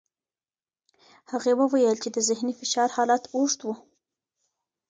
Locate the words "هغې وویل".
1.31-1.95